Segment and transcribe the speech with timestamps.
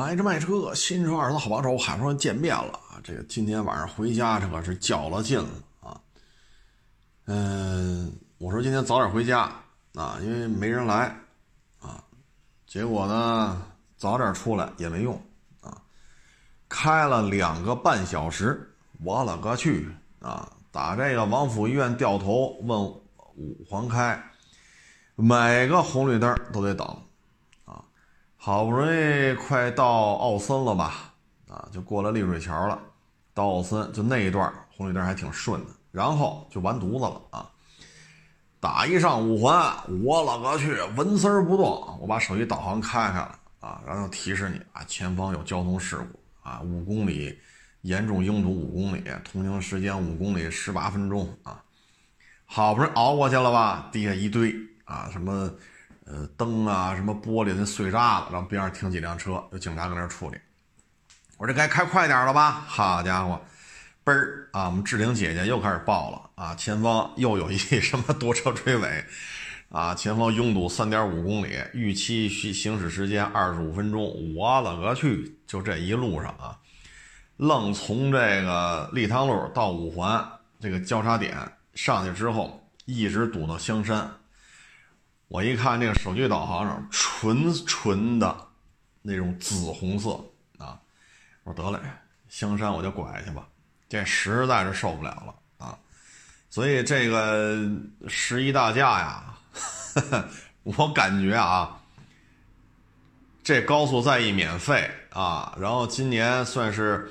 [0.00, 2.96] 买着卖车，新车二手好帮手，海说见面了啊！
[3.04, 5.50] 这个今天晚上回家，这可是较了劲了
[5.82, 6.00] 啊。
[7.26, 9.40] 嗯，我说今天早点回家
[9.92, 11.14] 啊，因为没人来
[11.82, 12.02] 啊。
[12.66, 13.60] 结果呢，
[13.98, 15.22] 早点出来也没用
[15.60, 15.76] 啊，
[16.66, 18.74] 开了两个半小时，
[19.04, 19.86] 我勒个去
[20.20, 20.50] 啊！
[20.72, 22.82] 打这个王府医院掉头问
[23.36, 24.18] 五环开，
[25.14, 27.02] 每个红绿灯都得等。
[28.42, 31.12] 好不容易快到奥森了吧？
[31.46, 32.80] 啊，就过了丽水桥了，
[33.34, 37.50] 到奥森就那一段红绿灯还挺顺的，然后就完犊子了啊！
[38.58, 39.70] 打一上五环，
[40.02, 41.98] 我勒个去，纹丝儿不动。
[42.00, 46.18] 我把手机导航开开了啊，然后提示你啊，前方有交通事故
[46.48, 47.38] 啊，五公里
[47.82, 51.62] 严重拥堵，五公里通行时间五公里十八分钟啊！
[52.46, 53.90] 好不容易熬过去了吧？
[53.92, 54.54] 地下一堆
[54.86, 55.52] 啊，什么？
[56.12, 60.36] 呃，灯啊，什么玻璃的碎渣子，然后边上停几辆车，有警察搁那处理。
[61.38, 62.64] 我说这该开快点了吧？
[62.66, 63.40] 好家伙，
[64.04, 64.66] 嘣儿啊！
[64.66, 66.52] 我们志玲姐姐又开始报了啊！
[66.56, 69.04] 前方又有一什么多车追尾
[69.68, 69.94] 啊！
[69.94, 74.34] 前方拥堵三点五公里，预期需行驶时间二十五分钟。
[74.34, 75.38] 我勒个去！
[75.46, 76.58] 就这一路上啊，
[77.36, 81.36] 愣从这个立汤路到五环这个交叉点
[81.74, 84.10] 上去之后，一直堵到香山。
[85.30, 88.36] 我一看这个手机导航上纯纯的
[89.00, 90.10] 那种紫红色
[90.58, 90.76] 啊，
[91.44, 91.84] 我说得嘞，
[92.28, 93.46] 香山我就拐去吧，
[93.88, 95.78] 这实在是受不了了啊！
[96.50, 97.56] 所以这个
[98.08, 99.38] 十一大假呀，
[100.64, 101.80] 我感觉啊，
[103.44, 107.08] 这高速再一免费啊，然后今年算是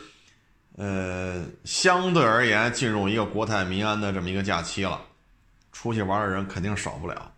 [0.76, 5.02] 呃相对而言进入一个国泰民安的这么一个假期了，
[5.72, 7.32] 出去玩的人肯定少不了。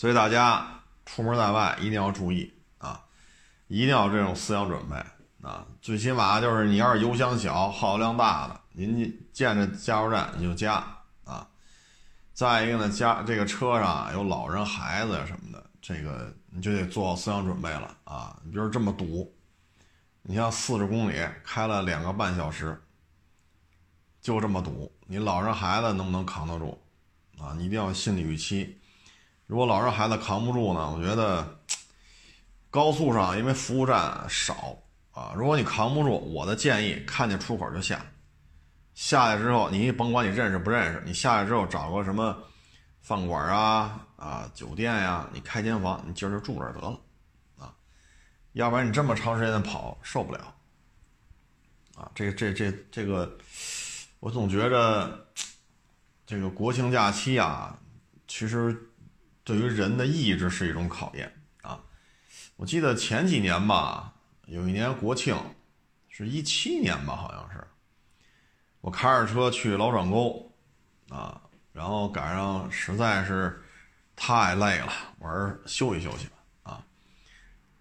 [0.00, 0.66] 所以大家
[1.04, 3.04] 出门在外一定要注意啊，
[3.66, 4.96] 一定要这种思想准备
[5.46, 5.66] 啊。
[5.82, 10.82] 最起码就是你要是油箱小、耗油量大的，您见着加油站你就加
[11.22, 11.46] 啊。
[12.32, 18.34] 再一个呢，加这个车上有老人、孩子什么的，这个你就得做好思想准备了啊。
[18.42, 19.30] 你比如这么堵，
[20.22, 22.82] 你像四十公里开了两个半小时，
[24.22, 26.80] 就这么堵，你老人孩子能不能扛得住
[27.38, 27.52] 啊？
[27.58, 28.78] 你一定要心理预期。
[29.50, 30.94] 如果老让孩子扛不住呢？
[30.96, 31.58] 我觉得
[32.70, 34.78] 高速上因为服务站少
[35.10, 35.32] 啊。
[35.34, 38.00] 如果你扛不住，我的建议看见出口就下。
[38.94, 42.40] 下来之后，你甭管你认识不认识，你下来之后找个什么
[43.00, 47.00] 饭馆啊啊酒店呀，你开间房，你今儿就住这得了
[47.58, 47.74] 啊。
[48.52, 50.54] 要不然你这么长时间的跑受不了
[51.96, 52.08] 啊。
[52.14, 53.36] 这这这这个，
[54.20, 55.26] 我总觉着
[56.24, 57.76] 这个国庆假期啊，
[58.28, 58.86] 其实。
[59.42, 61.80] 对于人的意志是一种考验啊！
[62.56, 64.12] 我记得前几年吧，
[64.46, 65.36] 有一年国庆，
[66.08, 67.66] 是一七年吧，好像是，
[68.80, 70.52] 我开着车去老转沟
[71.08, 71.40] 啊，
[71.72, 73.62] 然后赶上实在是
[74.14, 76.84] 太累了，我说休息休息吧啊。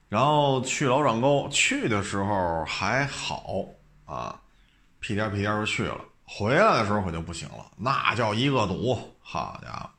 [0.08, 3.66] 然后去老转沟去的时候还好
[4.06, 4.42] 啊，
[5.00, 9.90] 屁颠屁颠就去了，回来的时候可就不行了，那叫一个堵，好家伙！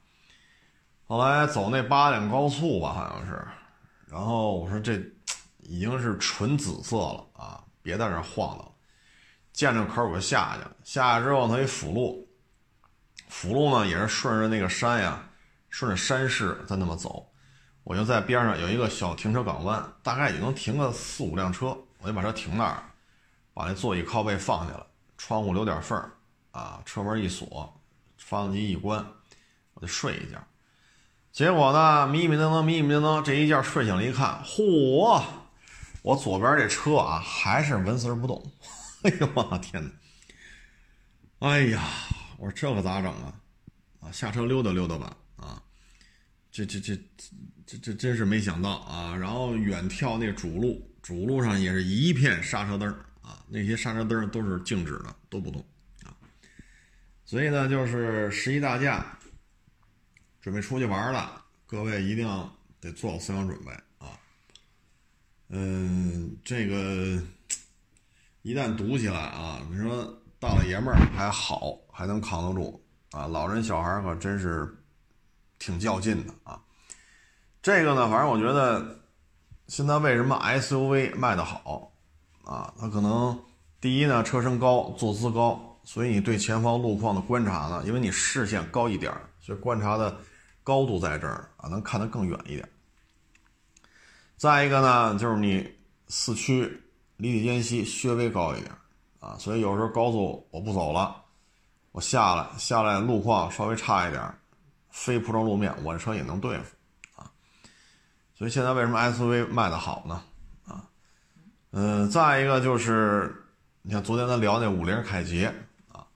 [1.11, 3.45] 后来走那八点高速吧，好像是，
[4.07, 4.95] 然后我说这
[5.59, 8.73] 已经是纯紫色了啊，别在这晃荡了。
[9.53, 12.29] 见着口我就下去了，下去之后它一辅路，
[13.29, 15.21] 辅路呢也是顺着那个山呀，
[15.69, 17.29] 顺着山势再那么走。
[17.83, 22.85] 我就在边上有一个小停车港湾，大概也能停个四五辆车，我就把车停那儿，
[23.53, 24.87] 把那座椅靠背放下了，
[25.19, 26.13] 窗户留点缝儿
[26.53, 27.77] 啊，车门一锁，
[28.17, 29.05] 发动机一关，
[29.75, 30.41] 我就睡一觉。
[31.33, 35.23] 结果呢，迷迷瞪瞪，迷迷瞪瞪，这一觉睡醒了，一看，嚯！
[36.03, 38.53] 我左边这车啊，还是纹丝不动。
[39.03, 39.91] 哎呦我天哪！
[41.39, 41.83] 哎呀，
[42.37, 43.33] 我说这可咋整啊？
[44.01, 45.17] 啊，下车溜达溜达吧。
[45.37, 45.63] 啊，
[46.51, 46.97] 这这这
[47.65, 49.17] 这这真是没想到啊！
[49.17, 55.65] 然后远眺那主路，主路上也是一片刹车灯啊，那些刹车灯都是静止的，都不动
[56.03, 56.11] 啊。
[57.25, 59.17] 所以呢，就是十一大假。
[60.41, 62.51] 准备出去玩了，各位一定要
[62.81, 64.09] 得做好思想准备啊！
[65.51, 67.23] 嗯，这个
[68.41, 70.03] 一旦堵起来啊，你说
[70.39, 74.75] 大老爷们儿还好，还能扛得住啊，老人小孩可真是
[75.59, 76.59] 挺较劲的啊！
[77.61, 78.99] 这个呢，反正我觉得
[79.69, 81.93] 现在为什么 SUV 卖的好
[82.45, 82.73] 啊？
[82.79, 83.39] 它可能
[83.79, 90.17] 第一呢，车身高，坐姿高，所以你对前方路况的观察呢，因为你视线高一点，所以观察的。
[90.63, 92.69] 高度在这儿啊，能看得更远一点。
[94.37, 95.77] 再一个呢，就是你
[96.09, 96.83] 四驱
[97.17, 98.73] 离地间隙稍微高一点
[99.21, 101.15] 啊，所以有时候高速我不走了，
[101.93, 104.35] 我下来下来路况稍微差一点，
[104.91, 106.75] 非铺装路面我这车也能对付
[107.17, 107.31] 啊。
[108.35, 110.23] 所以现在为什么 SUV 卖的好呢？
[110.67, 110.89] 啊，
[111.73, 113.45] 嗯，再一个就是
[113.83, 115.53] 你看昨天咱聊那五菱凯捷
[115.93, 116.07] 啊，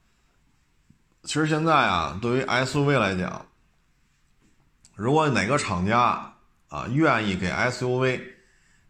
[1.25, 3.44] 其实现在啊，对于 SUV 来讲，
[4.96, 6.32] 如果哪个厂家
[6.69, 8.23] 啊愿意给 SUV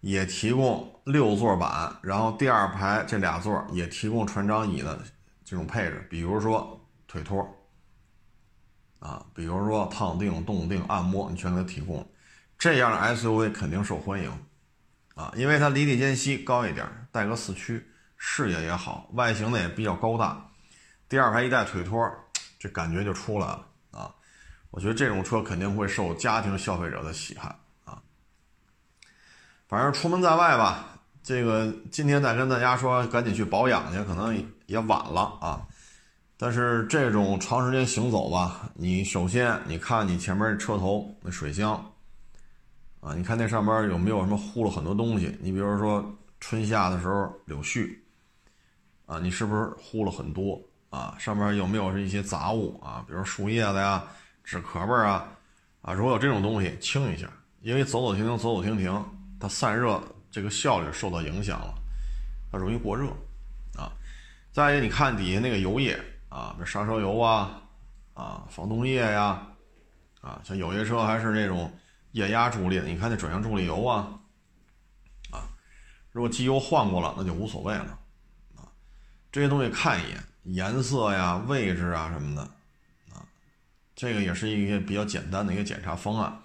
[0.00, 4.98] 也提供六座版，然后第二排这俩座也提供船长椅的
[5.44, 7.42] 这种配置，比如说腿托
[9.00, 12.06] 啊，比如说烫定、冻定、按摩，你全给它提供，
[12.58, 14.30] 这样的 SUV 肯定受欢迎
[15.14, 17.86] 啊，因为它离地间隙高一点，带个四驱，
[18.18, 20.50] 视野也好，外形呢也比较高大，
[21.08, 22.10] 第二排一带腿托，
[22.58, 23.66] 这感觉就出来了。
[24.74, 27.42] 我觉得这种车肯定会受家庭消费者的喜爱
[27.84, 28.02] 啊。
[29.68, 34.36] 反正出门在外吧，这个今天再跟大家说，赶紧去保养去，可能
[34.66, 35.64] 也晚了啊。
[36.36, 41.74] 但是这种长时间行走吧，你首先你看你前面车头那水箱
[42.98, 45.38] 啊，你看那上边有没有什么糊了很多东西？
[45.40, 46.04] 你比如说
[46.40, 47.96] 春夏的时候柳絮
[49.06, 50.60] 啊，你是不是糊了很多
[50.90, 51.14] 啊？
[51.16, 53.04] 上面有没有是一些杂物啊？
[53.06, 54.04] 比如树叶子呀、
[54.44, 55.26] 纸壳儿啊
[55.82, 55.92] 啊？
[55.92, 57.28] 如果有这种东西，清一下，
[57.62, 59.04] 因为走走停停，走走停停。
[59.40, 61.74] 它散热这个效率受到影响了，
[62.50, 63.08] 它容易过热，
[63.76, 63.92] 啊，
[64.52, 66.00] 再一个你看底下那个油液
[66.30, 67.60] 啊，那刹车油啊，
[68.14, 69.46] 啊，防冻液呀，
[70.22, 71.70] 啊，像有些车还是那种
[72.12, 74.18] 液压助力的，你看那转向助力油啊，
[75.30, 75.44] 啊，
[76.10, 77.98] 如果机油换过了，那就无所谓了，
[78.56, 78.64] 啊，
[79.30, 82.50] 这些东西看一眼，颜色呀、位置啊什么的，
[83.94, 86.40] 这个也是一个比较简单的一个检查方案。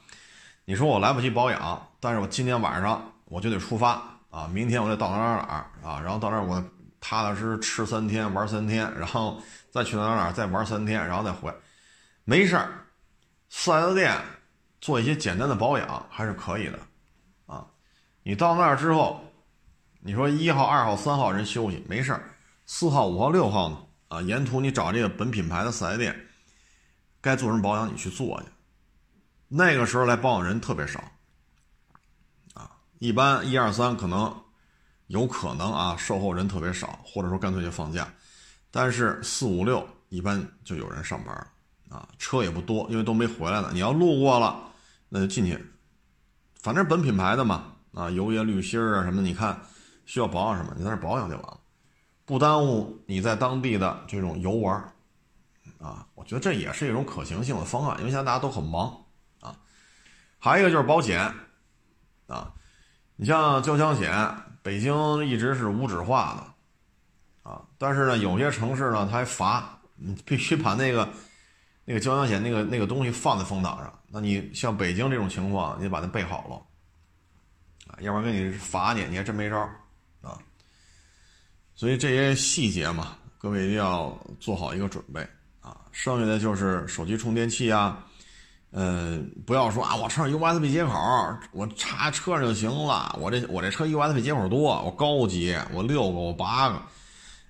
[0.66, 4.48] 你说我来不及保养，但是我今天晚上我就得出发啊！
[4.54, 6.02] 明天我得到哪哪哪啊？
[6.02, 6.64] 然后到那儿我
[7.02, 9.42] 踏踏实实吃三天玩三天，然后
[9.72, 11.52] 再去哪哪哪再玩三天，然后再回，
[12.24, 12.70] 没事儿。
[13.50, 14.16] 四 S 店
[14.80, 16.78] 做一些简单的保养还是可以的
[17.48, 17.66] 啊！
[18.22, 19.24] 你到那儿之后，
[20.02, 22.22] 你说一号、二号、三号人休息没事儿，
[22.68, 23.78] 四号、五号、六号呢？
[24.10, 26.16] 啊，沿途你找这个本品牌的四 S 店，
[27.22, 28.48] 该做什么保养你去做去。
[29.48, 31.04] 那个时候来保养人特别少，
[32.54, 32.70] 啊，
[33.00, 34.32] 一般一二三可能
[35.08, 38.08] 有可能啊，售后人特别少，或者说干脆就放假，
[38.70, 41.36] 但是四五六一般就有人上班
[41.90, 43.72] 啊，车也不多，因为都没回来呢。
[43.74, 44.72] 你要路过了，
[45.10, 45.58] 那就进去，
[46.62, 49.60] 反正本品牌的嘛，啊，油液滤芯啊什么，你看
[50.06, 51.60] 需要保养什么，你在那保养就完了，
[52.24, 54.94] 不耽误你在当地的这种游玩，
[55.80, 58.96] 啊，我觉得这也是一种可行性的方案，因为现在大家都很忙
[59.40, 59.56] 啊。
[60.38, 61.22] 还有一个就是保险，
[62.28, 62.54] 啊，
[63.16, 64.14] 你像交强险，
[64.62, 71.10] 北京一直是无纸化的，啊，但是呢，有些城市呢，它还罚，你必须把那个
[71.86, 73.94] 那个交强险那个那个东西放在风挡上。
[74.12, 79.58] 那你像北京这种情况，你得把它备好了，啊，要不然给你罚你，你还真没招
[80.22, 80.38] 啊。
[81.74, 85.26] 所以这些细节嘛，各位一定要做好一个准备。
[85.92, 88.06] 剩下的就是手机充电器啊。
[88.72, 90.94] 嗯，不要说啊，我车上 USB 接口，
[91.52, 93.18] 我插车上就行了。
[93.20, 96.80] 我这我这车 USB 接口多，我高级，我六个，我八个。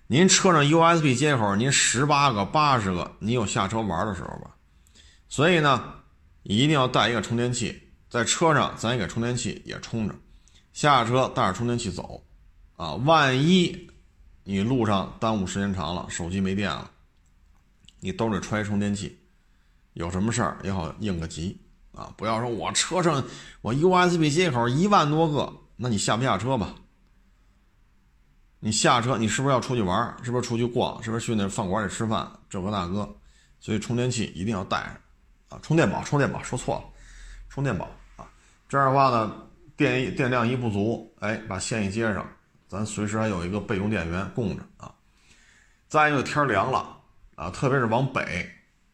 [0.07, 4.55] 您车上 USB 接口，您十八个、八十个，你有下车玩的时候吧？
[5.27, 5.93] 所以呢，
[6.43, 10.15] 一定要带一个充电器，在车上咱也给充电器也充着，
[10.71, 12.23] 下车带着充电器走，
[12.77, 13.89] 啊，万一
[14.45, 16.89] 你路上耽误时间长了，手机没电了，
[17.99, 19.19] 你兜里揣充电器。
[19.93, 21.59] 有什么事儿也好应个急
[21.93, 22.13] 啊！
[22.15, 23.21] 不要说我车上
[23.61, 26.75] 我 USB 接口一万多个，那你下不下车吧？
[28.59, 30.15] 你下车，你是不是要出去玩？
[30.23, 31.01] 是不是出去逛？
[31.03, 32.31] 是不是去那饭馆里吃饭？
[32.49, 33.13] 这个那个，
[33.59, 34.95] 所以充电器一定要带上
[35.49, 35.59] 啊！
[35.61, 36.83] 充电宝，充电宝，说错了，
[37.49, 38.29] 充电宝啊！
[38.69, 39.35] 这样的话呢，
[39.75, 42.25] 电一电量一不足，哎，把线一接上，
[42.67, 44.93] 咱随时还有一个备用电源供着啊。
[45.87, 46.98] 再一个天凉了
[47.39, 48.49] 啊，特别是往北。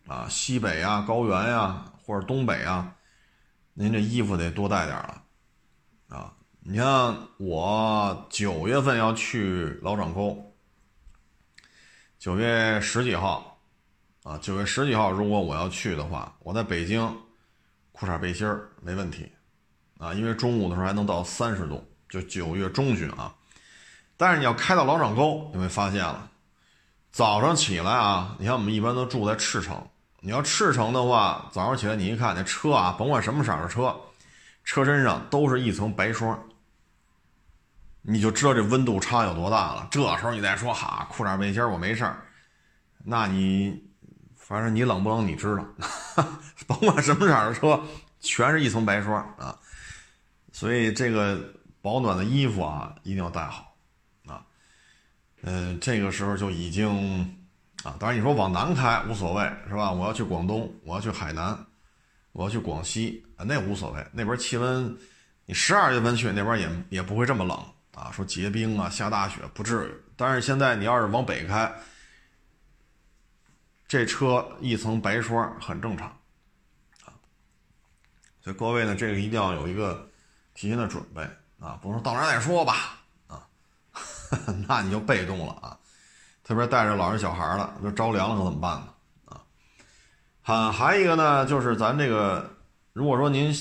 [0.08, 2.94] 啊，西北啊，高原呀，或者东北啊，
[3.74, 5.24] 您这衣服得多带点了，
[6.10, 10.56] 啊，你像我九月份要去老掌沟，
[12.20, 13.60] 九月十几号，
[14.22, 17.02] 啊，九月十几号如果我要去的话，我在北京，
[17.92, 19.32] 裤衩背心儿没问题，
[19.98, 23.34] 啊，因为中午的时候还能到三十度，就九月中旬啊，
[24.16, 26.30] 但是你要开到老掌沟，你会发现了，
[27.16, 29.82] 早上起来啊，你看我们一般都住在赤城。
[30.20, 33.96] 你要赤城的话，早上起来你一看那车啊，甭管什么色的车，
[34.66, 36.38] 车身上都是一层白霜。
[38.02, 39.88] 你就知道这温度差有多大了。
[39.90, 42.22] 这时候你再说哈，裤衩背心我没事儿，
[43.06, 43.82] 那你
[44.36, 45.66] 反正你冷不冷你知道，
[46.68, 47.82] 甭管什么色的车，
[48.20, 49.58] 全是一层白霜啊。
[50.52, 51.40] 所以这个
[51.82, 53.74] 保暖的衣服啊，一定要带好。
[55.48, 57.20] 嗯，这个时候就已经
[57.84, 59.92] 啊，当然你说往南开无所谓是吧？
[59.92, 61.56] 我要去广东，我要去海南，
[62.32, 64.98] 我要去广西啊，那无所谓，那边气温，
[65.46, 67.58] 你十二月份去那边也也不会这么冷。
[67.94, 69.94] 啊，说结冰啊，下大雪不至于。
[70.18, 71.72] 但是现在你要是往北开，
[73.88, 76.08] 这车一层白霜很正常，
[77.06, 77.16] 啊。
[78.42, 80.10] 所以各位呢，这个一定要有一个
[80.54, 81.22] 提前的准备
[81.58, 82.95] 啊，不能到那再说吧，
[84.68, 85.78] 那你就被动了啊。
[86.44, 88.88] 特别带着老人小孩了，就着凉了可怎么办呢？
[89.26, 89.42] 啊，
[90.42, 92.50] 还还一个呢，就是咱这个，
[92.94, 93.54] 如果说您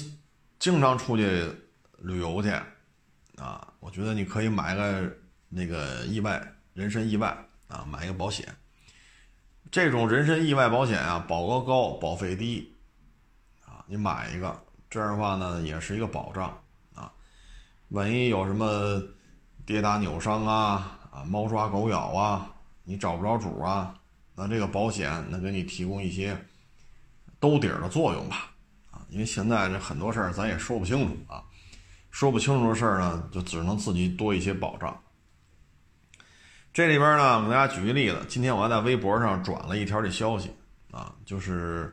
[0.59, 1.50] 经常出去
[1.99, 2.50] 旅游去，
[3.37, 3.69] 啊。
[3.81, 5.12] 我觉得你可以买个
[5.50, 7.37] 那个意外人身意外
[7.69, 8.49] 啊，买一个保险。
[9.71, 12.75] 这种人身意外保险啊，保额高，保费低
[13.66, 16.59] 啊，你买一个，这样的话呢，也是一个保障
[16.95, 17.12] 啊。
[17.90, 19.02] 万一有什么
[19.66, 22.50] 跌打扭伤啊，啊，猫抓狗咬啊，
[22.85, 23.94] 你找不着主啊，
[24.35, 26.37] 那这个保险能给你提供一些
[27.40, 28.50] 兜底儿的作用吧？
[28.90, 31.42] 啊，因为现在这很多事儿咱也说不清楚啊。
[32.11, 34.97] 说不清楚的事儿呢，就只能自己多一些保障。
[36.73, 38.25] 这里边呢，我给大家举个例子。
[38.28, 40.52] 今天我还在微博上转了一条这消息
[40.92, 41.92] 啊，就是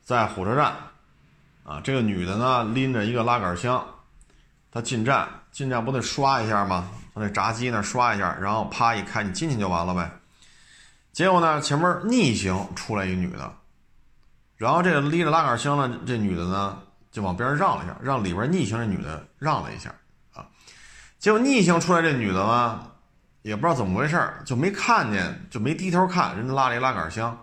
[0.00, 0.74] 在火车站
[1.62, 3.86] 啊，这个女的呢拎着一个拉杆箱，
[4.70, 6.88] 她进站，进站不得刷一下吗？
[7.12, 10.08] 从那闸机那刷一下，然后啪一开，你进去就完了呗。
[11.12, 13.52] 结果呢，前面逆行出来一女的，
[14.56, 16.78] 然后这个拎着拉杆箱的这女的呢。
[17.10, 19.92] 就往边上让了一下，让里边逆行的女的让了一下
[20.34, 20.46] 啊，
[21.18, 22.86] 结果逆行出来这女的呢，
[23.40, 27.36] 也不知道怎么回事就没看见，就没低头看，人家拉了一拉杆箱，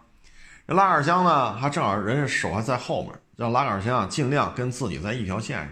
[0.68, 5.70] 这拉杆箱呢还正好人家手还在后面，让拉杆箱尽量跟自己在一条线上，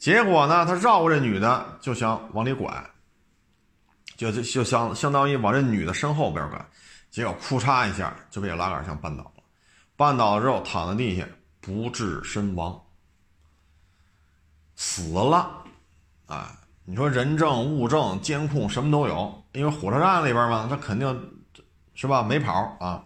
[0.00, 2.68] 结果呢他绕过这女的就想往里拐，
[4.16, 6.66] 就就就相相当于往这女的身后边拐，
[7.08, 9.42] 结果哭嚓一下就被拉杆箱绊倒了，
[9.96, 11.24] 绊倒了之后躺在地下。
[11.62, 12.82] 不治身亡，
[14.74, 15.62] 死了，
[16.26, 16.42] 哎，
[16.86, 21.30] 你说人证物证监控什么都有，因为火车站里边嘛，他肯定
[21.92, 23.04] 是吧没跑啊。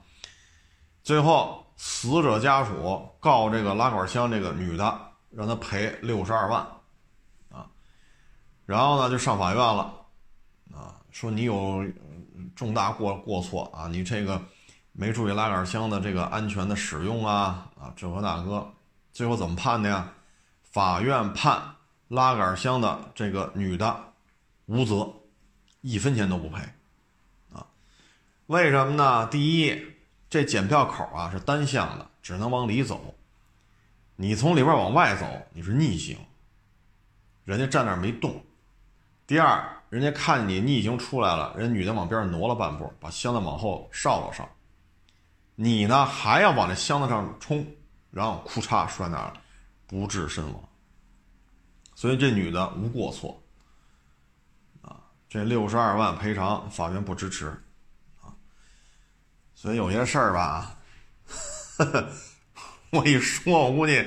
[1.02, 5.00] 最后死者家属告这个拉杆箱这个女的，
[5.32, 6.64] 让他赔六十二万，
[8.66, 9.94] 然后呢就上法院了，
[10.72, 11.84] 啊，说你有
[12.56, 14.40] 重大过过错啊，你这个。
[14.96, 18.72] 没注意拉杆箱的这个安全的使用啊啊，这个那个，
[19.12, 20.12] 最后怎么判的呀？
[20.62, 21.60] 法院判
[22.06, 24.12] 拉杆箱的这个女的
[24.66, 25.12] 无责，
[25.80, 26.62] 一分钱都不赔，
[27.52, 27.66] 啊，
[28.46, 29.26] 为什么呢？
[29.26, 29.76] 第一，
[30.30, 33.16] 这检票口啊是单向的，只能往里走，
[34.14, 36.16] 你从里边往外走你是逆行，
[37.42, 38.40] 人家站那没动。
[39.26, 44.48] 第二，人家看你你已经出来了，人女的往边上挪了半步，把箱子往后稍了稍。
[45.54, 47.66] 你呢还要往这箱子上冲，
[48.10, 49.34] 然后裤衩摔那儿了，
[49.86, 50.68] 不治身亡。
[51.94, 53.40] 所以这女的无过错，
[54.82, 57.46] 啊，这六十二万赔偿法院不支持，
[58.20, 58.34] 啊，
[59.54, 60.76] 所以有些事儿吧，
[62.90, 64.04] 我一说，我估计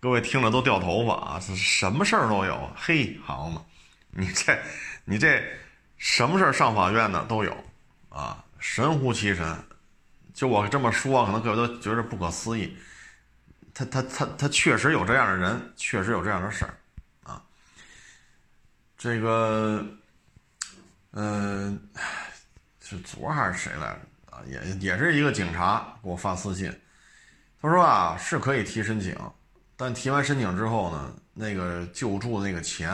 [0.00, 3.64] 各位听着都掉头发啊，什么事儿都有，嘿，好嘛，
[4.16, 4.58] 你这
[5.04, 5.42] 你这
[5.96, 7.64] 什么事儿上法院的都有，
[8.08, 9.64] 啊，神乎其神。
[10.32, 12.76] 就我这么说，可能各位都觉得不可思议。
[13.74, 16.74] 他他他他确实有这样的人，确实有这样的事儿，
[17.22, 17.42] 啊。
[18.96, 19.84] 这个，
[21.12, 21.80] 嗯，
[22.80, 24.00] 是昨儿还是谁来着？
[24.36, 26.70] 啊，也也是一个警察给我发私信，
[27.60, 29.16] 他说啊，是可以提申请，
[29.76, 32.90] 但提完申请之后呢，那个救助那个钱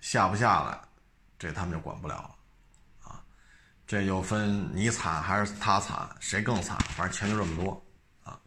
[0.00, 0.80] 下不下来，
[1.38, 2.22] 这他们就管不了了。
[2.28, 2.36] 啊
[3.86, 6.78] 这就分你惨还是他惨，谁更惨？
[6.96, 7.84] 反正钱就这么多，
[8.22, 8.38] 啊，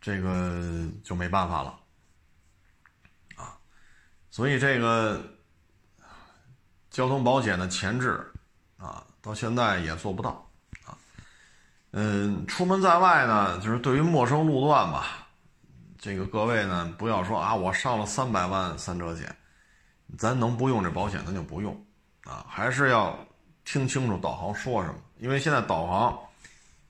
[0.00, 1.78] 这个就没办法了，
[3.36, 3.54] 啊，
[4.32, 5.22] 所以这个
[6.90, 8.20] 交通保险的前置，
[8.78, 10.50] 啊，到现在也做不到，
[10.84, 10.98] 啊，
[11.92, 15.28] 嗯，出门在外呢，就是对于陌生路段吧，
[16.00, 19.36] 这个各位呢，不要说啊，我上了三百万三者险，
[20.18, 21.74] 咱能不用这保险咱就不用，
[22.24, 23.18] 啊，还是要。
[23.64, 26.18] 听清楚导航说什么，因为现在导航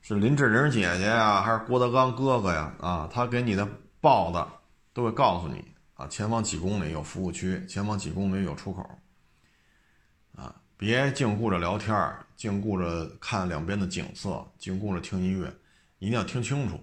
[0.00, 2.72] 是林志玲姐姐呀，还是郭德纲哥哥呀？
[2.80, 3.68] 啊，他给你的
[4.00, 4.48] 报的
[4.94, 5.62] 都会告诉你
[5.92, 8.82] 啊，前方几公里有服务区，前方几公里有出口，
[10.34, 11.94] 啊，别净顾着聊天，
[12.36, 15.54] 净顾着看两边的景色，净顾着听音乐，
[15.98, 16.80] 一定要听清楚。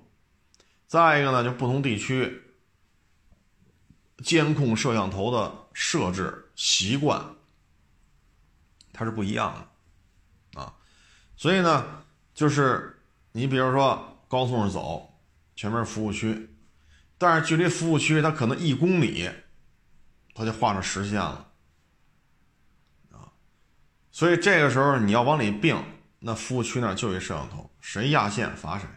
[0.86, 2.39] 再一个呢，就不同地区
[4.24, 7.24] 监控摄像头的设置习惯，
[8.94, 9.54] 它是不一样
[10.54, 10.74] 的，啊，
[11.36, 15.10] 所以呢，就是你比如说高速上走，
[15.56, 16.56] 前面服务区。
[17.18, 19.30] 但是距离服务区，它可能一公里，
[20.34, 21.52] 它就画上实线了，
[23.12, 23.28] 啊，
[24.10, 25.84] 所以这个时候你要往里并，
[26.20, 28.88] 那服务区那就一摄像头，谁压线罚谁。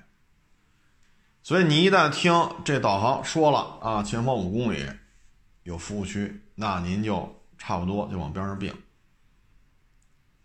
[1.43, 2.33] 所以你一旦听
[2.65, 4.89] 这导航说了啊，前方五公里
[5.63, 8.73] 有服务区，那您就差不多就往边上并，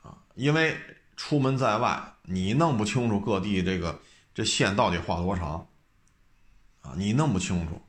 [0.01, 0.77] 啊，因为
[1.15, 3.99] 出门在外，你弄不清楚各地这个
[4.33, 5.67] 这线到底画多长。
[6.81, 7.81] 啊你弄不清楚，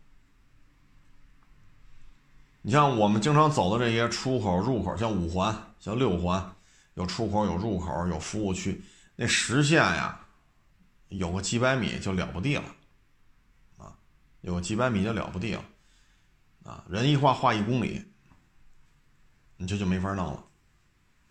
[2.63, 6.57] 你像我们经常走的这些出口、入口，像五环、像六环，
[6.95, 8.83] 有出口、有入口、有服务区，
[9.15, 10.27] 那实线呀，
[11.11, 12.65] 有个几百米就了不地了，
[13.77, 13.97] 啊，
[14.41, 15.63] 有个几百米就了不地了，
[16.69, 18.05] 啊，人一画画一公里，
[19.57, 20.45] 你这就没法弄了，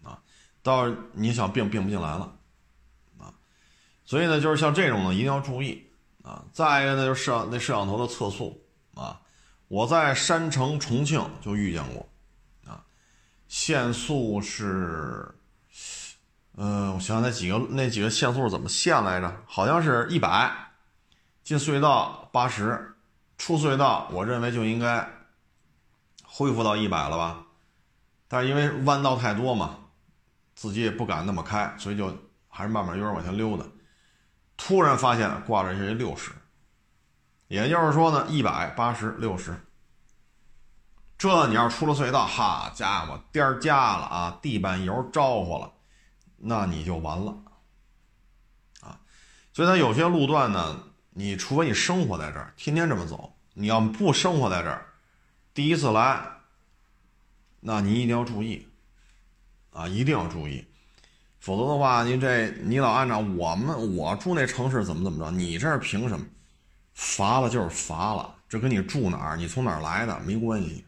[0.04, 0.20] 啊，
[0.64, 2.36] 到你想并并不进来了，
[3.20, 3.32] 啊，
[4.04, 5.84] 所以呢，就是像这种呢，一定要注意。
[6.24, 8.62] 啊，再一个呢，就是摄那摄像头的测速
[8.96, 9.22] 啊，
[9.70, 12.10] 我在山城重庆就遇见过，
[12.66, 12.84] 啊，
[13.48, 15.34] 限速是，
[16.56, 19.42] 呃，我想想那几个那几个限速是怎么限来着？
[19.46, 20.54] 好像是一百，
[21.46, 22.94] 进隧道八十，
[23.38, 25.10] 出隧道我认为就应该
[26.38, 27.48] 恢复到一百了吧，
[28.28, 29.76] 但是因为弯道太多嘛，
[30.54, 32.16] 自己也不敢那么开，所以就
[32.48, 33.66] 还是慢慢悠悠往前溜达。
[34.56, 36.30] 突然发现挂着是六十，
[37.48, 39.60] 也就是说呢，一百八十六十。
[41.18, 45.74] 这你要出了隧道，哈家伙，颠儿加了啊，地板油招呼了，
[46.38, 47.36] 那你就完了
[48.82, 49.00] 啊！
[49.54, 54.87] 所以它有些路段呢，你除非你生活在这儿，天天这么走，你要不生活在这儿，
[55.58, 56.22] 第一次来，
[57.60, 58.68] 那你一定要注意
[59.72, 60.64] 啊，一定要注意。
[61.40, 66.24] 否则的话，您这你老按照我们我住那城市怎么怎么着，你这儿凭什么？
[66.94, 70.86] 罚了就是罚了，这跟你住哪儿、你从哪儿来的没关系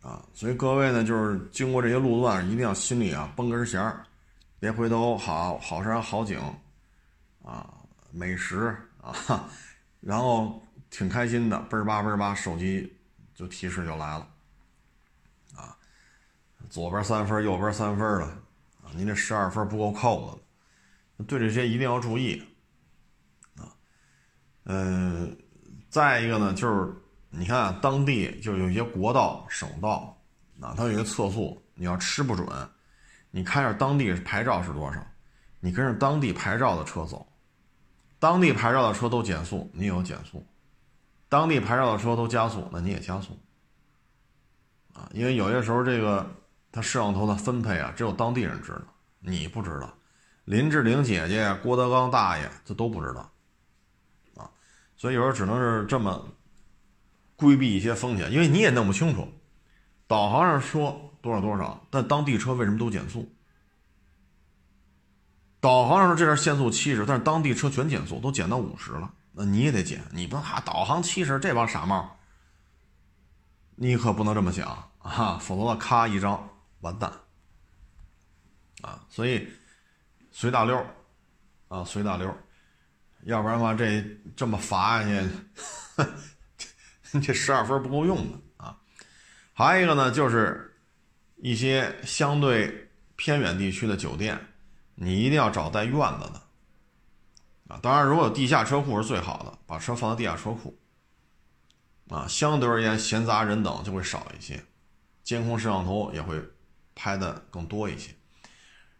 [0.00, 0.24] 啊。
[0.32, 4.06] 所以各位呢，就是经过这些路段，一定要心里啊绷根弦儿，
[4.58, 6.40] 别回头好好山好景
[7.44, 7.74] 啊，
[8.10, 9.46] 美食啊，
[10.00, 12.90] 然后挺开心的，倍儿吧倍儿吧，手机
[13.34, 14.28] 就提示就来了
[15.56, 15.76] 啊，
[16.70, 18.38] 左边三分，右边三分的。
[18.96, 20.40] 您这十二分不够扣
[21.18, 22.40] 的，对这些一定要注意
[23.56, 23.66] 啊。
[24.64, 25.36] 嗯，
[25.90, 26.94] 再一个呢，就是
[27.28, 30.16] 你看当地就有一些国道、省道
[30.60, 32.46] 啊，它有一个测速，你要吃不准，
[33.32, 35.04] 你看一下当地牌照是多少，
[35.58, 37.26] 你跟着当地牌照的车走，
[38.20, 40.38] 当地牌照的车都减速，你也有减速；
[41.34, 43.36] 当地牌照的车都加速，那你也加速
[44.92, 45.10] 啊。
[45.12, 46.24] 因为有些时候这个。
[46.76, 48.82] 它摄像头的分配啊，只有当地人知道，
[49.20, 49.96] 你不知道。
[50.44, 53.30] 林志玲姐姐、郭德纲大爷这都不知道，
[54.34, 54.50] 啊，
[54.96, 56.26] 所以有时候只能是这么
[57.36, 59.28] 规避一些风险，因为你也弄不清楚。
[60.08, 63.32] 导航上说多少多少，但当地车为什么都减速？
[65.60, 70.02] 导航上说这边限速七十，但是当地车全减速，都减到五十了，那你也得减。
[70.12, 72.18] 你不能哈导航七十，这帮傻帽，
[73.76, 76.48] 你可不能这么想啊，否则的咔一张。
[76.80, 77.10] 完蛋，
[78.82, 79.48] 啊，所以
[80.30, 80.86] 随大溜
[81.68, 82.36] 啊，随大溜
[83.22, 84.04] 要不然的话，这
[84.36, 85.30] 这么罚下去，
[87.22, 88.76] 这十二分不够用的啊。
[89.54, 90.76] 还有一个呢，就是
[91.36, 94.38] 一些相对偏远地区的酒店，
[94.94, 96.42] 你一定要找带院子的
[97.68, 97.78] 啊。
[97.82, 100.78] 当然，如果有地下车库是最好的，把车放在地下车库
[102.08, 104.64] 啊，相对而言闲杂人等就会少一些，
[105.22, 106.42] 监控摄像头也会。
[106.96, 108.14] 拍的更多一些。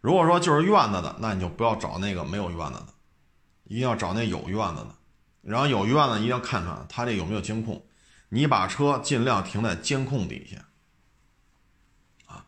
[0.01, 2.89] 如果说就是院子的，那你就不要找那个没有院子的，
[3.67, 4.89] 一定要找那有院子的。
[5.43, 7.87] 然后有院子一定要看看他这有没有监控。
[8.31, 10.67] 你把车尽量停在监控底下。
[12.27, 12.45] 啊，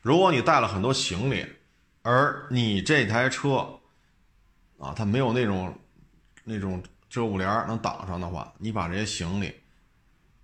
[0.00, 1.44] 如果你带了很多行李，
[2.00, 3.80] 而你这台车，
[4.78, 5.72] 啊，它没有那种
[6.44, 9.54] 那种遮物帘能挡上的话，你把这些行李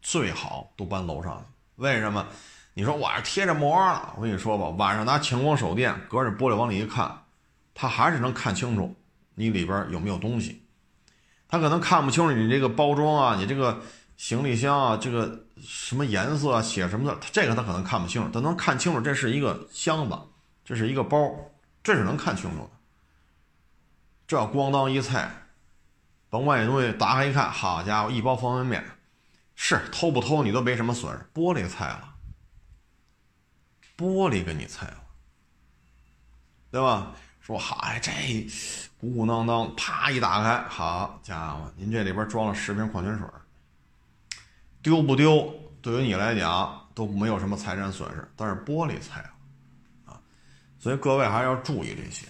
[0.00, 1.44] 最好都搬楼上去。
[1.76, 2.26] 为什么？
[2.74, 7.24] 你说我这贴着膜了，我跟你说吧，晚上拿强光手电隔着玻璃往里一看，
[7.74, 8.96] 他还是能看清楚
[9.34, 10.62] 你里边有没有东西。
[11.48, 13.82] 他可能看不清楚你这个包装啊，你这个
[14.16, 20.18] 行李箱啊，这个什么颜色啊，写什么的，这个他可能看不清楚，他能看清楚这是一个箱子，
[20.64, 21.18] 这是一个包，
[21.82, 22.66] 这是能看清楚。
[24.32, 25.30] 这咣当一菜，
[26.30, 28.90] 甭管东西打开一看，好家伙，一包方便面，
[29.54, 32.14] 是偷不偷你都没什么损失，玻璃菜了，
[33.94, 34.96] 玻璃给你菜了，
[36.70, 37.12] 对吧？
[37.42, 38.10] 说好哎，这
[38.98, 43.28] 鼓鼓囊囊，啪一打开，好家伙，您这里边装了十瓶矿泉水，
[44.80, 45.54] 丢不丢？
[45.82, 50.18] 对于你来讲都没有什么财产损失，但是玻璃菜了，啊，
[50.78, 52.26] 所以各位还是要注意这些。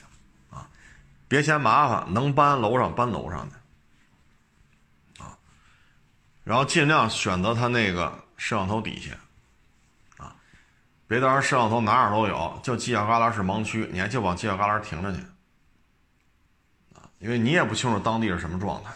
[1.32, 5.32] 别嫌麻烦，能搬楼上搬楼上去，啊，
[6.44, 10.36] 然后尽量选择它那个摄像头底下，啊，
[11.06, 15.22] 别到时候摄像头哪儿都有，就犄角旮旯是盲区，你还就往犄角旮旯停着去，
[16.94, 18.90] 啊，因为你也不清楚当地是什么状态，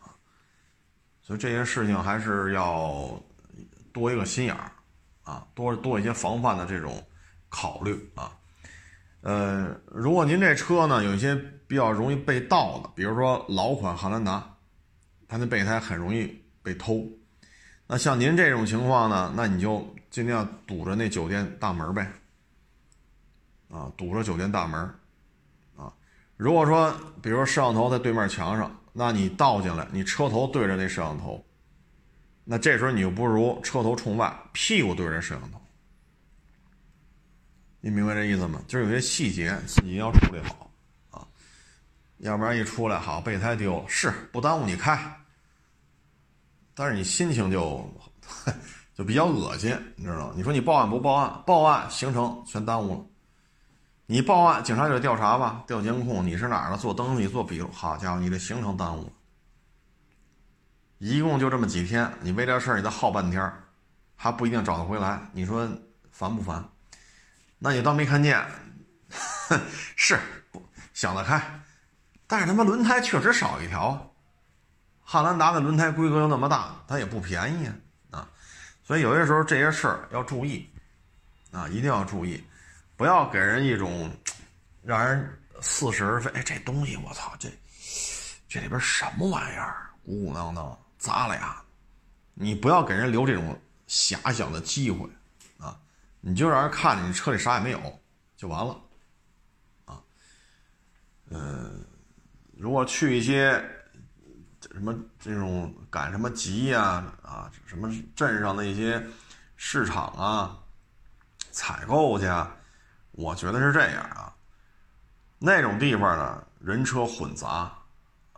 [0.00, 0.12] 啊，
[1.22, 3.18] 所以这些事情还是要
[3.94, 4.70] 多一个心眼儿，
[5.22, 7.02] 啊，多多一些防范的这种
[7.48, 8.12] 考虑。
[8.14, 8.30] 啊。
[9.22, 11.34] 呃，如果您这车呢有一些
[11.66, 14.56] 比较容易被盗的，比如说老款汉兰达，
[15.28, 17.06] 它那备胎很容易被偷。
[17.86, 22.10] 那像您这种情况呢，那你就尽量堵着那酒店大门呗，
[23.70, 24.80] 啊，堵着酒店大门，
[25.76, 25.92] 啊，
[26.36, 31.44] 如果说比如说摄像头在对面墙上，那你倒进来，你车头对着那摄像头，
[32.44, 35.59] 那这时候你就不如车头冲外，屁股对着摄像头。
[37.80, 38.60] 你明白这意思吗？
[38.68, 40.70] 就是有些细节自己要处理好
[41.10, 41.26] 啊，
[42.18, 44.98] 要不然一出来好备胎丢了，是不耽误你开，
[46.74, 47.88] 但是你心情就
[48.94, 50.34] 就比较恶心，你知道吗？
[50.36, 51.42] 你说你报案不报案？
[51.46, 53.06] 报案行程全耽误了。
[54.04, 56.76] 你报案，警察就得调查吧，调监控，你是哪儿的？
[56.76, 59.12] 做登记做笔录，好家伙，你的行程耽误了。
[60.98, 63.50] 一共就这么几天，你为这事儿你再耗半天，
[64.16, 65.66] 还不一定找得回来，你说
[66.10, 66.62] 烦不烦？
[67.62, 68.42] 那你当没看见，
[69.94, 70.18] 是
[70.94, 71.60] 想得开，
[72.26, 74.12] 但是他妈轮胎确实少一条，
[75.04, 77.74] 汉兰达的轮胎规格又那么大，它也不便宜啊
[78.12, 78.28] 啊，
[78.82, 80.68] 所以有些时候这些事儿要注意
[81.52, 82.42] 啊，一定要注意，
[82.96, 84.10] 不要给人一种
[84.82, 86.30] 让人似是而非。
[86.30, 87.50] 哎，这东西我操，这
[88.48, 89.90] 这里边什么玩意儿？
[90.02, 91.62] 鼓鼓囊囊，砸了呀！
[92.32, 95.06] 你不要给人留这种遐想的机会。
[96.20, 98.00] 你就让人看着你车里啥也没有，
[98.36, 98.78] 就完了，
[99.86, 100.02] 啊，
[101.30, 101.84] 嗯，
[102.56, 103.52] 如果去一些
[104.72, 109.02] 什么这种赶什么集呀，啊，什么镇上的一些
[109.56, 110.58] 市场啊，
[111.50, 112.26] 采购去，
[113.12, 114.34] 我觉得是这样啊，
[115.38, 117.72] 那种地方呢，人车混杂，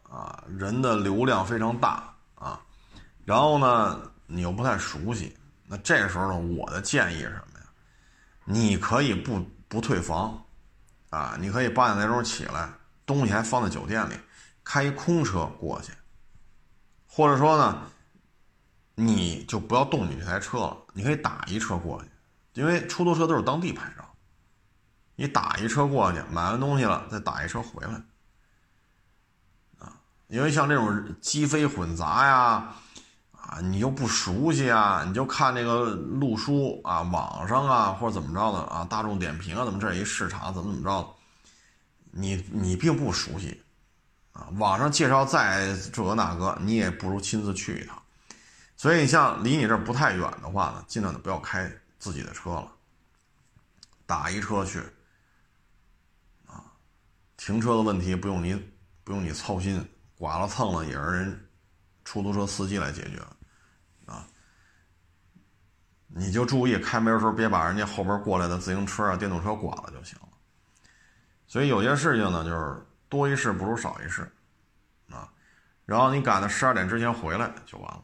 [0.05, 2.61] 啊，人的流量非常大啊，
[3.25, 7.52] 然后呢，你又不太熟悉，那这时候呢，我的建议是什么？
[8.45, 10.45] 你可以不不退房，
[11.11, 12.69] 啊，你可以八点来钟起来，
[13.07, 14.15] 东西还放在酒店里，
[14.65, 15.93] 开一空车过去，
[17.07, 17.83] 或者说呢，
[18.97, 22.11] 你就不要动你这台车了，你可以打一车过去，
[22.55, 24.15] 因为出租车都是当地牌照，
[25.15, 28.03] 你打一车过去，买完东西了再打一车回来，
[29.79, 32.75] 啊，因为像这种鸡飞混杂呀。
[33.61, 41.15] 你又不熟悉啊，你就看这个路书啊，网上啊，或者怎么着的啊，大众点评啊，怎么这一市场怎么怎么着，
[42.11, 43.63] 你你并不熟悉，
[44.33, 48.01] 啊，网上介绍再这个那个，你也不如亲自去一趟。
[48.77, 52.73] 所以你像离你这不太远的话呢，尽量的不要开自己的车了，
[54.07, 54.81] 打一车去，
[56.47, 56.65] 啊，
[57.37, 58.55] 停车的问题不用你
[59.05, 59.85] 不用你操心，
[60.19, 61.49] 剐了蹭了也是人。
[62.05, 63.23] 出租车司机来解决，
[66.15, 70.29] 你就注意开门的时候别把人家后边过来的自行车啊、电动车刮了就行了。
[71.47, 74.31] 所以有些事情呢，就是多一事不如少一事，
[75.11, 75.31] 啊，
[75.85, 78.03] 然后你赶在十二点之前回来就完了，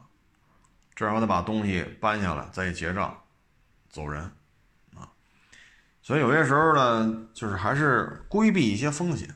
[0.93, 3.19] 这样我得把东西搬下来再一结账，
[3.89, 4.23] 走人，
[4.95, 5.09] 啊，
[6.03, 9.33] 所以有些时候呢，就是还是规避一些风险，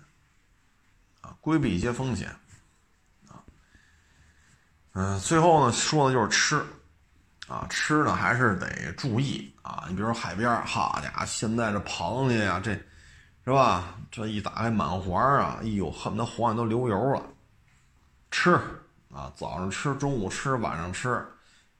[1.21, 2.29] 啊，规避一些风险
[3.29, 3.41] 啊。
[4.93, 6.63] 嗯，最后呢，说的就是吃，
[7.47, 9.85] 啊，吃呢还是得注意啊。
[9.87, 12.73] 你比如说海边，好家伙，现在这螃蟹呀，这，
[13.43, 13.95] 是吧？
[14.09, 17.21] 这一打开满环啊，哎呦，恨不得黄眼都流油了。
[18.31, 18.55] 吃
[19.13, 21.23] 啊，早上吃，中午吃，晚上吃，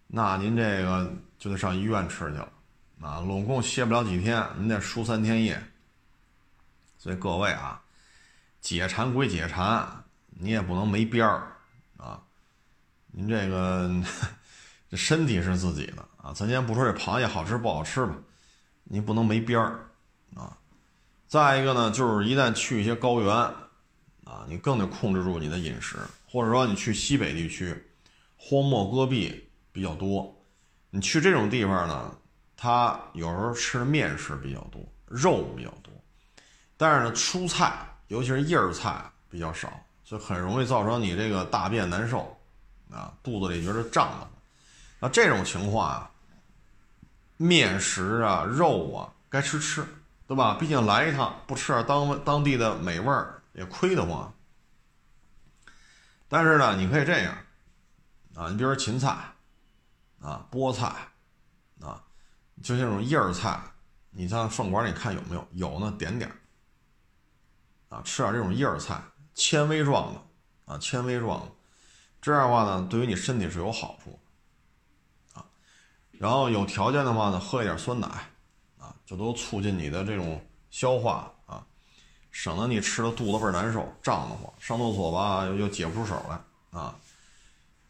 [0.08, 2.50] 那您这个就得上医院吃去了，
[3.02, 5.62] 啊，拢共歇不了几天，您得输三天液。
[6.98, 7.82] 所以各位啊，
[8.62, 9.88] 解馋归解馋，
[10.30, 11.48] 你也不能没边儿
[11.98, 12.22] 啊。
[13.08, 13.90] 您这个
[14.94, 18.16] 这身体是自己的啊，咱先不说这螃蟹好吃不好吃吧，
[18.84, 19.90] 你不能没边儿
[20.36, 20.56] 啊。
[21.28, 23.36] 再一个呢，就是一旦去一些高原
[24.24, 25.98] 啊，你更得控制住你的饮食，
[26.30, 27.76] 或者说你去西北地区，
[28.38, 30.32] 荒漠戈壁比较多，
[30.92, 32.16] 你去这种地方呢，
[32.56, 35.92] 它有时候吃的面食比较多，肉比较多，
[36.78, 39.74] 但是呢，蔬菜尤其是叶儿菜比较少。
[40.04, 42.38] 就很容易造成你这个大便难受，
[42.92, 44.30] 啊，肚子里觉得胀的。
[45.04, 46.12] 那这种情况啊，
[47.36, 49.86] 面食啊、肉啊，该吃吃，
[50.26, 50.56] 对吧？
[50.58, 54.34] 毕竟来一趟，不吃点当当地的美味儿也亏得慌。
[56.30, 57.38] 但是呢，你可以这样，
[58.34, 59.10] 啊，你比如说芹菜，
[60.22, 60.86] 啊，菠菜，
[61.82, 62.02] 啊，
[62.64, 63.62] 就这种叶儿菜，
[64.12, 65.46] 你在饭馆里看有没有？
[65.52, 66.32] 有呢，点点
[67.90, 69.04] 啊，吃点这种叶儿菜。
[69.36, 70.22] 纤维状的
[70.74, 71.52] 啊，纤维状的，
[72.22, 74.18] 这样的话呢，对于你身体是有好处。
[76.24, 78.08] 然后有条件的话呢，喝一点酸奶
[78.80, 81.62] 啊，就都促进你的这种消化啊，
[82.32, 86.96] 省得你吃的肚子倍儿难受、胀得慌，上厕所吧又又解不出手来啊。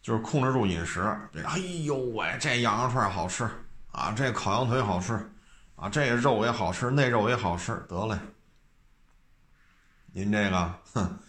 [0.01, 3.47] 就是控制住饮食，这哎呦喂，这羊肉串好吃
[3.91, 5.13] 啊，这烤羊腿好吃
[5.75, 8.17] 啊，这个肉也好吃，那肉也好吃，得嘞，
[10.11, 11.19] 您这个哼。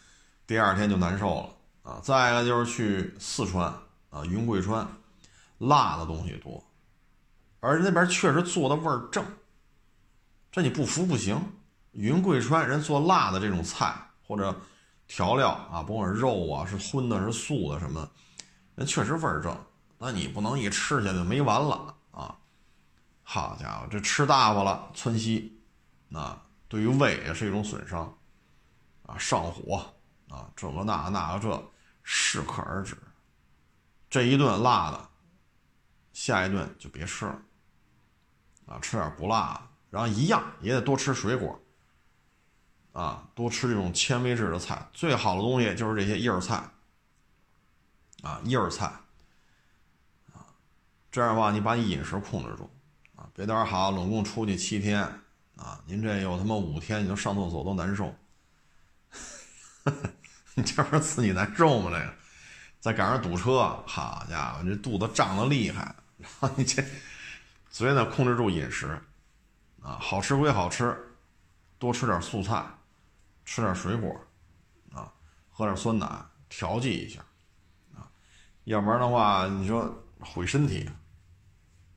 [0.47, 2.01] 第二天就难受了啊！
[2.03, 3.67] 再一个就是去四川
[4.09, 4.89] 啊，云贵川，
[5.59, 6.65] 辣的东西多，
[7.65, 9.25] 而那边确实做的味儿正。
[10.53, 11.41] 这你不服不行。
[11.93, 13.95] 云贵川人做辣的这种菜
[14.27, 14.55] 或者
[15.07, 18.09] 调料啊，甭管肉啊，是荤的，是素的什么，
[18.75, 19.57] 人确实味儿正。
[19.99, 22.37] 那你不能一吃下就没完了啊！
[23.23, 25.59] 好家伙，这吃大发了，窜稀，
[26.13, 28.13] 啊，对于胃也是一种损伤
[29.07, 29.85] 啊，上火。
[30.29, 31.71] 啊，这个那个那个这
[32.03, 32.97] 适可而止，
[34.11, 35.09] 这一顿辣的，
[36.13, 37.41] 下一顿就别吃了，
[38.67, 41.61] 啊，吃点不辣的，然后一样也得多吃水果，
[42.93, 46.63] 啊，多吃这种纤维质的菜，最好的东西就是这些叶儿菜，
[48.23, 48.87] 啊，叶儿菜，
[50.33, 50.47] 啊，
[51.11, 52.71] 这样的话你把你饮食控制住，
[53.17, 55.03] 啊，别到时候好，拢共出去七天，
[55.57, 58.15] 啊，您这有他妈五天你都上厕所都难受。
[60.55, 61.91] 你这不是自己难受吗？
[61.91, 62.15] 这个，
[62.81, 65.95] 再赶上堵车，好家伙，这肚子胀得厉害。
[66.17, 66.83] 然后你这，
[67.75, 68.87] 所以呢，控制住饮食，
[69.83, 70.97] 啊，好吃归好吃，
[71.77, 72.65] 多吃点素菜，
[73.45, 74.17] 吃点水果，
[74.93, 75.13] 啊，
[75.51, 76.09] 喝点酸奶
[76.49, 77.21] 调剂一下，
[77.93, 78.07] 啊，
[78.63, 80.89] 要不然的话，你说毁身体，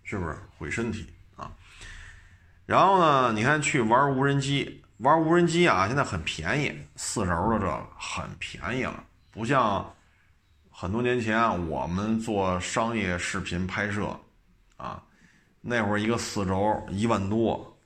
[0.02, 1.52] 是不是毁身体啊？
[2.66, 4.84] 然后呢，你看去玩无人机。
[4.98, 9.94] 玩无人机啊，现在很便宜，四轴的这个很便宜了，不像
[10.72, 14.20] 很多年前我们做商业视频拍摄
[14.78, 15.04] 啊，
[15.62, 17.78] 那会儿一个四轴一万多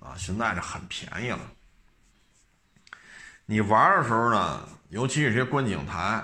[0.00, 1.40] 啊，现在这很便宜了。
[3.46, 6.22] 你玩的时候呢，尤其是些观景台，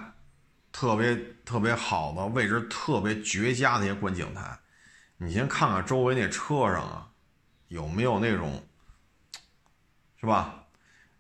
[0.73, 4.59] 特别特别好的位置，特别绝佳的一些观景台，
[5.17, 7.11] 你先看看周围那车上啊，
[7.69, 8.63] 有没有那种。
[10.19, 10.65] 是吧？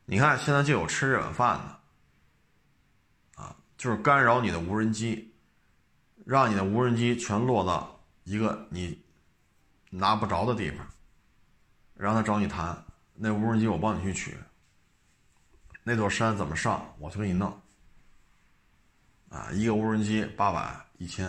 [0.07, 5.35] 你看现在就有吃这碗饭的，啊，就是干扰你的无人机，
[6.25, 8.99] 让你的无人机全落到一个你
[9.97, 10.87] 拿不着的地方，
[11.95, 14.37] 让他找你谈，那无人机我帮你去取，
[15.83, 17.61] 那座山怎么上我去给你弄，
[19.31, 21.27] 啊，一个无人机八百一千，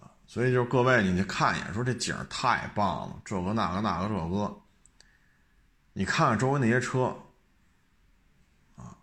[0.00, 4.58] 啊，所以就是各位你去看一眼，说这景太棒了，这个那个那个这个。
[5.94, 7.14] 你看看周围那些车，
[8.76, 8.96] 啊，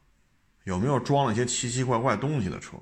[0.63, 2.77] 有没有装了一些奇奇怪怪东西的车？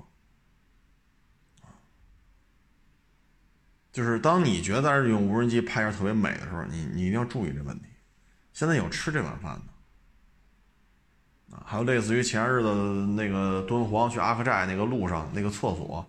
[3.92, 7.86] 就是当你觉得是用无人机拍着特别美的时候，你你一定要注意这问题。
[8.52, 9.60] 现在有吃这碗饭
[11.50, 12.72] 的，啊，还有类似于前日子
[13.16, 16.08] 那个敦煌去阿克寨那个路上那个厕所，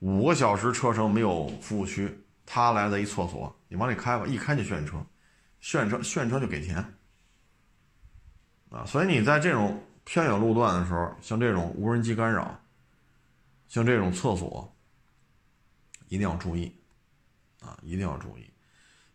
[0.00, 2.12] 五个小时车程没有服务区，
[2.44, 5.04] 他来的一厕所，你往里开吧，一开就炫车。
[5.60, 6.76] 炫车炫车就给钱，
[8.68, 12.60] 啊，所以你在这种偏远路段的时候，像这种无人机干扰，
[13.66, 14.73] 像这种厕所，
[16.14, 16.72] 一定要注意，
[17.60, 18.48] 啊，一定要注意。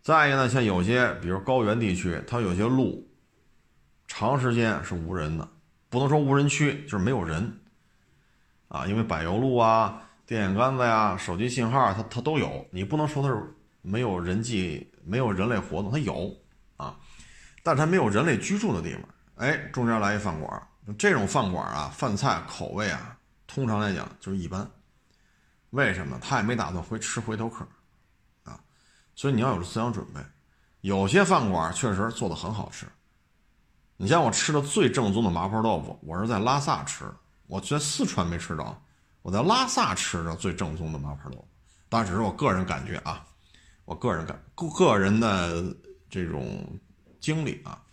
[0.02, 3.10] 再一个呢，像有些比如高原地区，它有些路
[4.06, 5.48] 长时间是无人的，
[5.88, 7.60] 不能说无人区，就是没有人，
[8.68, 14.92] 啊，因为柏油路啊、电线杆子呀、手机信号它它都有，你不能说它是没有人迹。
[15.02, 16.32] 没有人类活动，它有
[16.78, 16.96] 啊，
[17.64, 19.02] 但它没有人类居住的地方。
[19.38, 20.62] 哎，中间来一饭馆，
[21.00, 24.70] 这种饭馆啊，饭菜口味啊通常来讲就是一般。
[25.72, 26.18] 为什么？
[26.20, 27.68] 他也没打算回吃回头客，
[28.44, 28.60] 啊，
[29.16, 30.20] 所以你要有思想准备。
[30.82, 32.88] 有些饭馆确实做的很好吃。
[33.98, 37.04] 你像我吃的最正宗的麻婆豆腐，我是在拉萨吃，
[37.48, 38.82] 我在四川没吃着，
[39.22, 41.48] 我在拉萨吃的最正宗的麻婆豆腐。
[41.90, 43.26] 当然只是我个人感觉啊，
[43.84, 45.76] 我个人感个人的
[46.10, 46.80] 这种
[47.20, 47.84] 经历啊。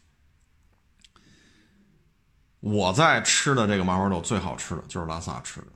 [2.60, 5.66] 我在吃的这个麻婆豆最好吃的就是拉萨吃的，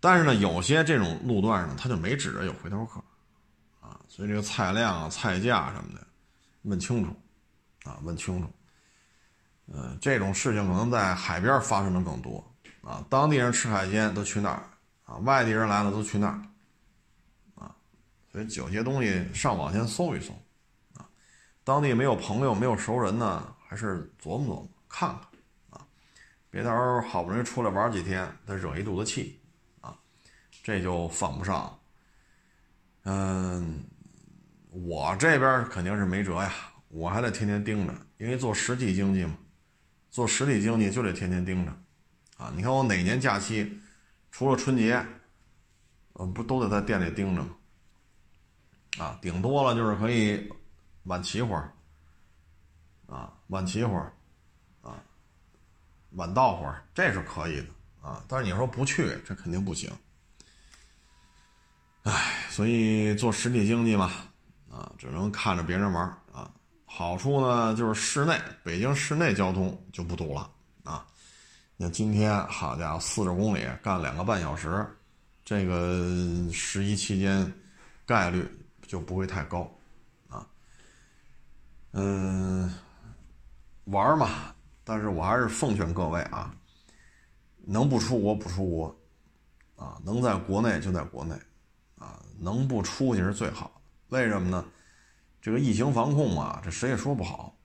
[0.00, 3.00] 但是呢，有些这种路段呢，他就没指着有回头客，
[3.80, 6.06] 啊，所以这个菜量啊、菜价什么的，
[6.62, 7.10] 问清楚，
[7.84, 8.48] 啊，问清楚，
[9.72, 12.44] 呃，这种事情可能在海边发生的更多，
[12.82, 14.62] 啊，当地人吃海鲜都去那儿，
[15.04, 16.40] 啊，外地人来了都去那儿，
[17.54, 17.74] 啊，
[18.30, 20.32] 所以有些东西上网先搜一搜，
[20.94, 21.08] 啊，
[21.64, 25.18] 当地没有朋友、没有熟人呢，还是琢磨琢磨，看看。
[25.70, 25.86] 啊
[26.48, 29.38] 别到时候好不容易出来玩几天，再惹一肚子气，
[30.66, 31.78] 这就犯不上。
[33.04, 33.84] 嗯，
[34.70, 36.52] 我这边肯定是没辙呀，
[36.88, 39.38] 我还得天天盯着，因为做实体经济嘛，
[40.10, 41.70] 做实体经济就得天天盯着，
[42.36, 43.80] 啊，你看我哪年假期，
[44.32, 45.00] 除了春节，
[46.14, 47.56] 嗯，不都得在店里盯着吗？
[48.98, 50.52] 啊，顶多了就是可以
[51.04, 51.72] 晚起会儿，
[53.06, 54.12] 啊，晚起会儿。
[54.82, 55.00] 啊
[56.16, 57.66] 晚到会儿，这是可以的
[58.02, 59.88] 啊，但是你说不去，这肯定不行。
[62.06, 64.12] 唉，所以做实体经济嘛，
[64.70, 66.48] 啊，只能看着别人玩啊。
[66.84, 70.48] 好处呢，就是室内，北京市内交通就不堵了
[70.84, 71.04] 啊。
[71.76, 74.86] 你今天，好家伙，四十公里干两个半小时，
[75.44, 76.06] 这个
[76.52, 77.52] 十一期间
[78.06, 78.48] 概率
[78.86, 79.68] 就不会太高
[80.28, 80.46] 啊。
[81.90, 82.72] 嗯，
[83.86, 84.54] 玩嘛。
[84.84, 86.54] 但是我还是奉劝各位啊，
[87.66, 88.96] 能不出国不出国，
[89.74, 91.34] 啊，能在国内就在国内，
[92.38, 93.80] 能不出去是最好的。
[94.16, 94.64] 为什么呢？
[95.40, 97.56] 这个疫情防控啊，这谁也说不好，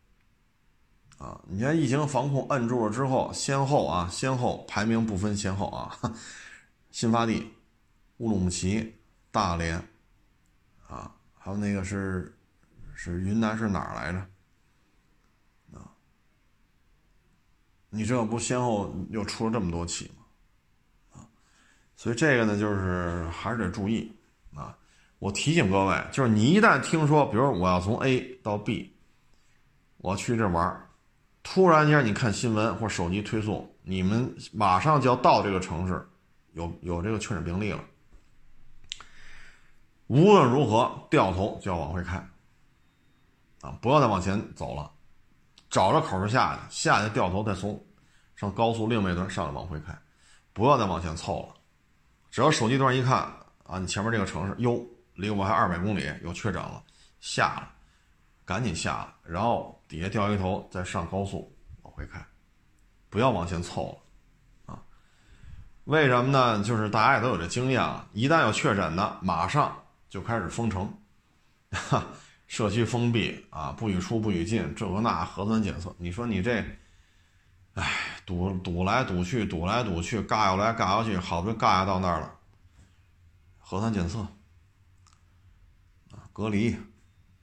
[1.17, 5.97] 啊，你看疫情防控摁住了之后，先后啊，先后排名不分先后啊，
[6.91, 7.51] 新发地、
[8.17, 8.95] 乌鲁木齐、
[9.31, 9.77] 大连，
[10.88, 12.38] 啊，还有那个是
[12.93, 14.19] 是云南是哪儿来着？
[15.79, 15.89] 啊
[17.89, 20.23] 你这不先后又出了这么多起吗？
[21.13, 21.25] 啊，
[21.95, 24.15] 所以这个呢，就是还是得注意。
[25.21, 28.97] 我提醒各位，就是你一旦听说，比如我要从 A 到 B，
[29.97, 30.89] 我去这玩
[31.43, 36.03] 突然间你看新闻或手机推送，你们马上就要到这个城市，
[36.53, 37.79] 有有这个确诊病例了，
[40.07, 42.17] 无论如何掉头就要往回开，
[43.62, 44.91] 啊，不要再往前走了。
[45.69, 47.79] 找着口就下去，下去掉头再从
[48.36, 49.95] 上高速另外一端上来往回开，
[50.51, 51.53] 不要再往前凑了。
[52.31, 53.31] 只要手机端一看
[53.65, 54.84] 啊，你前面这个城市哟，
[55.15, 56.84] 离我还二百公里，有确诊了，
[57.19, 57.71] 下了，
[58.45, 62.26] 赶紧下了，然后底下掉一头再上高速往回开，
[63.10, 64.02] 不要往前凑
[64.65, 64.82] 了啊。
[65.86, 66.63] 为什么呢？
[66.63, 69.76] 就是大家也都有这经验啊，一旦有确诊的，马上
[70.10, 70.91] 就开始封城。
[71.71, 72.04] 哈。
[72.47, 76.62] 社区封闭啊，不许出不许进，这个那核酸检测，你说你这，
[77.76, 77.89] 哎，
[78.26, 82.36] 堵堵来堵去，堵来堵去，嘎悠来嘎悠去，好不容易嘎悠到那儿了，
[83.58, 84.28] 核酸检测，
[86.34, 86.76] 隔离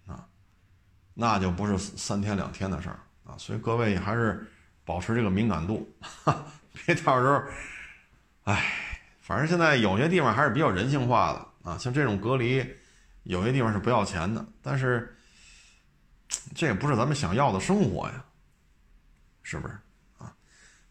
[0.06, 0.26] 啊，
[1.14, 4.46] 那就不是三天两天的事儿啊，所以各位还是
[4.84, 5.88] 保持这个敏感度，
[6.72, 7.42] 别到时候，
[8.44, 8.72] 哎，
[9.20, 12.64] 反正现在有些地方还是比较人性化的啊，像这种隔离。
[13.24, 15.14] 有些地方是不要钱的，但是
[16.54, 18.24] 这也不是咱们想要的生活呀，
[19.42, 19.74] 是不是
[20.16, 20.32] 啊？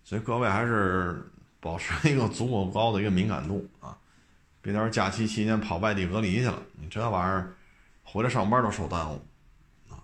[0.04, 1.28] 所以各位还是
[1.60, 3.98] 保持一个足够高的一个敏感度啊，
[4.62, 7.56] 别到时候假期期间跑外地隔离去了，你这玩意儿
[8.10, 9.28] 回来上班都受耽误
[9.90, 10.00] 啊。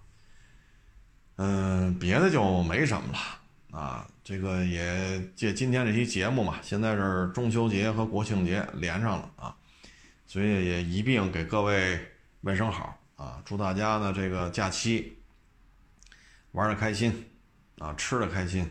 [1.38, 4.08] 嗯，别的就没什么了啊。
[4.24, 9.56] 这个也借今天这期节目嘛，现在是中秋节和国庆节连上了啊，
[10.28, 12.10] 所以也一并给各位。
[12.46, 13.42] 问声好啊！
[13.46, 15.18] 祝大家呢这个假期
[16.52, 17.32] 玩的开心
[17.78, 18.70] 啊，吃的开心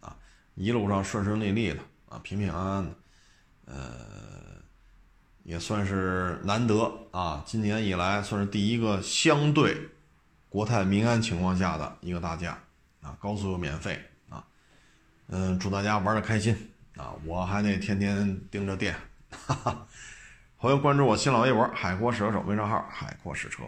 [0.00, 0.14] 啊，
[0.56, 1.78] 一路上顺顺利利的
[2.10, 2.90] 啊，平平安安的。
[3.64, 4.43] 呃，
[5.44, 9.88] 也算是难得啊，今年以来算是第一个相对
[10.48, 12.58] 国泰民安情况下的一个大假
[13.00, 14.44] 啊，高速又免费啊。
[15.28, 16.56] 嗯，祝大家玩的开心
[16.96, 17.14] 啊！
[17.24, 18.96] 我还得天天盯着店，
[19.30, 19.86] 哈哈。
[20.56, 23.64] 欢迎关注我新浪微博“海阔试车手”微信号“海阔试车”。